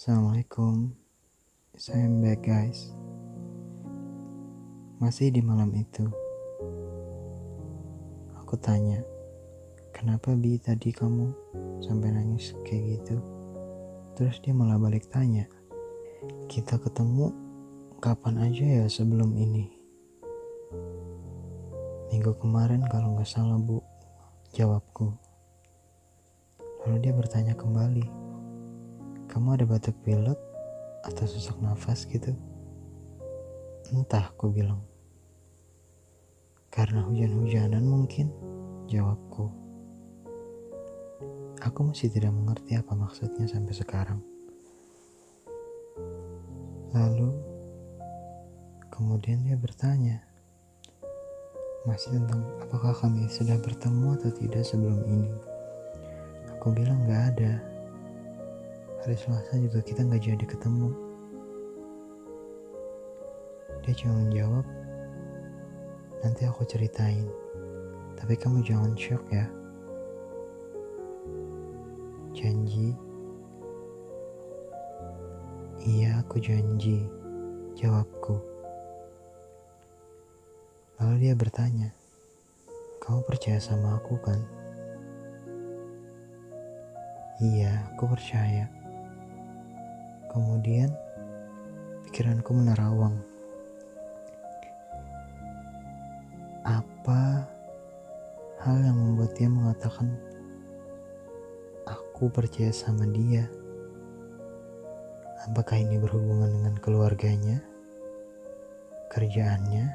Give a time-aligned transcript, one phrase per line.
[0.00, 0.96] Assalamualaikum.
[1.76, 2.88] Saya back guys.
[4.96, 6.08] Masih di malam itu
[8.40, 9.04] Aku tanya
[9.92, 11.28] Kenapa Bi tadi kamu
[11.84, 13.20] Sampai nangis kayak gitu?
[14.16, 15.44] Terus dia malah balik tanya
[16.48, 17.36] Kita ketemu
[18.00, 19.68] Kapan aja ya sebelum ini?
[22.08, 23.84] Minggu kemarin kalau nggak salah bu
[24.56, 25.12] Jawabku.
[26.88, 28.29] Lalu dia bertanya kembali
[29.30, 30.34] kamu ada batuk pilek
[31.06, 32.34] atau sesak nafas gitu?
[33.94, 34.82] Entah, aku bilang.
[36.66, 38.34] Karena hujan-hujanan mungkin,
[38.90, 39.46] jawabku.
[41.62, 44.18] Aku masih tidak mengerti apa maksudnya sampai sekarang.
[46.90, 47.30] Lalu,
[48.90, 50.26] kemudian dia bertanya,
[51.86, 55.30] masih tentang apakah kami sudah bertemu atau tidak sebelum ini.
[56.58, 57.69] Aku bilang gak ada
[59.00, 60.92] hari Selasa juga kita nggak jadi ketemu.
[63.80, 64.66] Dia cuma menjawab
[66.20, 67.24] nanti aku ceritain.
[68.20, 69.48] Tapi kamu jangan shock ya.
[72.36, 72.92] Janji.
[75.80, 77.08] Iya aku janji
[77.80, 78.36] jawabku.
[81.00, 81.88] Lalu dia bertanya
[83.00, 84.44] kamu percaya sama aku kan?
[87.40, 88.68] Iya aku percaya
[90.30, 90.94] Kemudian
[92.06, 93.18] pikiranku menerawang.
[96.62, 97.50] Apa
[98.62, 100.14] hal yang membuat dia mengatakan
[101.82, 103.50] aku percaya sama dia?
[105.50, 107.58] Apakah ini berhubungan dengan keluarganya,
[109.10, 109.86] kerjaannya,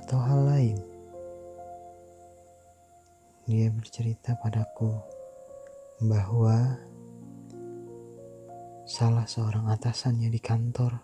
[0.00, 0.78] atau hal lain?
[3.44, 4.96] Dia bercerita padaku
[6.08, 6.78] bahwa
[8.88, 10.96] salah seorang atasannya di kantor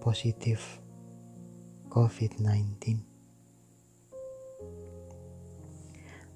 [0.00, 0.80] positif
[1.92, 2.80] COVID-19.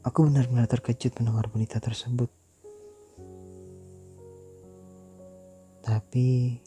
[0.04, 2.28] Aku benar-benar terkejut mendengar berita tersebut.
[5.80, 6.60] Tapi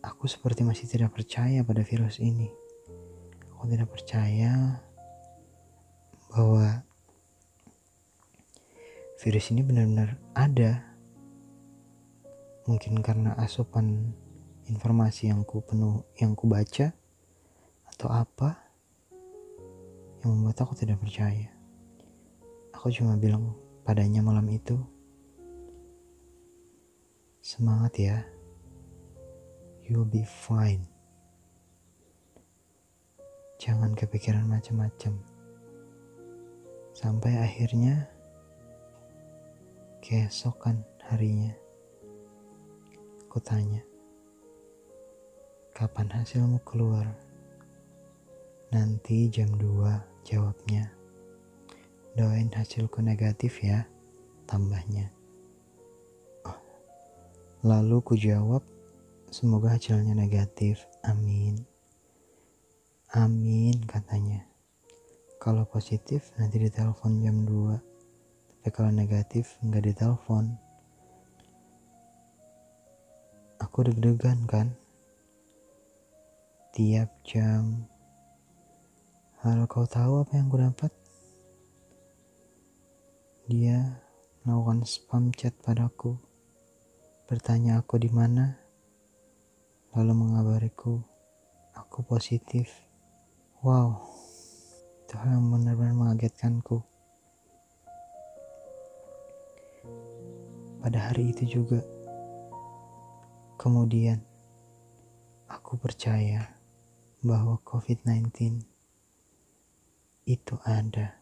[0.00, 2.48] aku seperti masih tidak percaya pada virus ini.
[3.52, 4.80] Aku tidak percaya
[6.32, 6.88] bahwa
[9.22, 10.82] virus ini benar-benar ada.
[12.66, 14.10] Mungkin karena asupan
[14.66, 16.90] informasi yang ku penuh yang ku baca
[17.86, 18.58] atau apa
[20.26, 21.54] yang membuat aku tidak percaya.
[22.74, 23.54] Aku cuma bilang
[23.86, 24.74] padanya malam itu,
[27.38, 28.26] semangat ya,
[29.86, 30.82] you'll be fine.
[33.62, 35.14] Jangan kepikiran macam-macam.
[36.90, 38.10] Sampai akhirnya
[40.02, 41.54] keesokan harinya.
[43.30, 43.86] Ku tanya,
[45.70, 47.06] kapan hasilmu keluar?
[48.74, 50.90] Nanti jam 2 jawabnya.
[52.18, 53.86] Doain hasilku negatif ya,
[54.50, 55.14] tambahnya.
[56.50, 56.58] Oh.
[57.62, 58.66] Lalu ku jawab,
[59.30, 61.62] semoga hasilnya negatif, amin.
[63.14, 64.50] Amin katanya.
[65.38, 67.91] Kalau positif nanti ditelepon jam 2
[68.62, 70.54] tapi kalau negatif nggak ditelepon
[73.58, 74.70] aku deg-degan kan?
[76.70, 77.90] Tiap jam.
[79.42, 80.94] Kalau kau tahu apa yang ku dapat?
[83.50, 83.98] Dia
[84.46, 86.14] melakukan spam chat padaku.
[87.26, 88.62] Bertanya aku di mana
[89.90, 91.02] lalu mengabariku.
[91.74, 92.70] Aku positif.
[93.58, 94.22] Wow
[95.12, 96.80] itu hal yang benar-benar mengagetkanku
[100.82, 101.78] pada hari itu juga.
[103.54, 104.18] Kemudian,
[105.46, 106.58] aku percaya
[107.22, 108.58] bahwa COVID-19
[110.26, 111.21] itu ada.